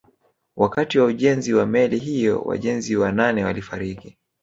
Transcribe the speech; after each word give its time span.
Wakati 0.55 0.99
wa 0.99 1.05
ujenzi 1.05 1.53
wa 1.53 1.65
meli 1.65 1.99
hiyo 1.99 2.41
wajenzi 2.41 2.95
wanane 2.97 3.43
walifariki 3.43 4.17